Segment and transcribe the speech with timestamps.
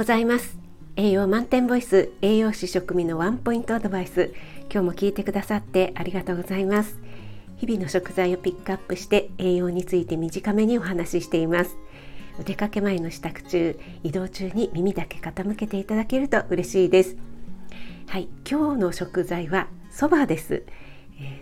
[0.00, 0.58] ございます。
[0.96, 4.32] 栄養満点ボイス栄養士食味のワンポイントアドバイス。
[4.72, 6.98] 今日も聞いてくださってありがとうございます。
[7.58, 11.76] 日々の食材をピックアップして栄養について短めにお話ししています。
[12.38, 17.18] お出かけ前の支度中移動中に耳だけ傾けていただけると嬉しいです。
[18.06, 20.62] はい今日の食材はそばです。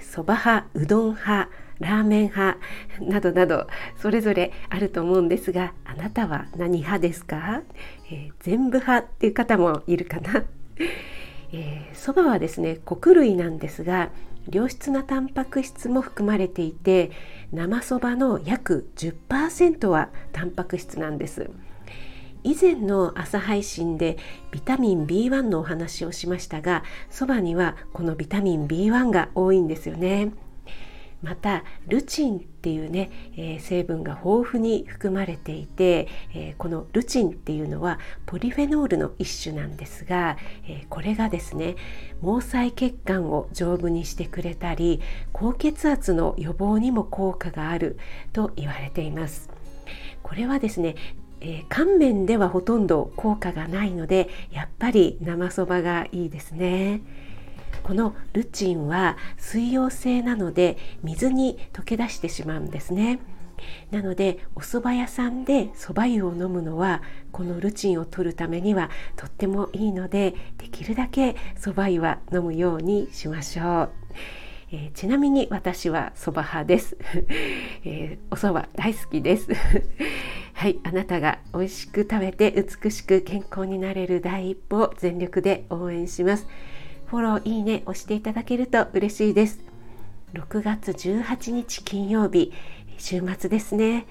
[0.00, 2.58] そば、えー、派うどん派ラーメン派
[3.00, 3.66] などなど
[3.96, 7.62] それぞれあると思うんですがあなたは何派ですか、
[8.10, 10.44] えー、全部派っていう方もいるかな？
[11.52, 14.10] えー、はですね穀類なんですが
[14.50, 17.10] 良質なタンパク質も含まれていて
[17.52, 21.50] 生そばの約10%はタンパク質なんです。
[22.46, 24.18] 以前の朝配信で
[24.52, 30.30] ビタミン B1 のお話をしましたがそばにはこのビタミン B1 が多いんですよね。
[31.22, 40.36] またルチンっていうね、えー、成分が豊富に含まれていて、えー、このルチンっていうのはポリフェノールの一種なんですが、
[40.68, 41.74] えー、これがですね
[42.20, 45.00] 毛細血管を丈夫にしてくれたり
[45.32, 47.98] 高血圧の予防にも効果がある
[48.32, 49.50] と言われています。
[50.22, 50.96] これはですね
[51.40, 57.02] えー、乾麺ではほとんど効果がないのでやっぱり生そばがいいですね。
[57.82, 63.20] このルチンは水溶性なので水に溶け出してしまうんですね。
[63.90, 73.90] なのでお蕎麦屋さんで蕎麦湯を飲むのはこのルチンを取るためにはとってもいいのでできるだけ蕎麦湯は飲むようにしましょう。
[74.72, 76.96] えー、ちなみに私は蕎麦派です、
[77.86, 79.48] えー、お蕎麦大好きです
[80.56, 86.46] はいあなたが美味しく食べて美しく健康になれる第一歩を全力で応援します
[87.06, 89.60] フォロー、いいね押していただけると嬉しいです。
[90.34, 92.52] 6月18日金曜日、
[92.98, 94.06] 週末ですね。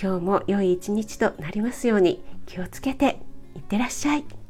[0.00, 3.18] 今日も良い一日となりますように気をつけて
[3.56, 4.43] いってらっしゃい。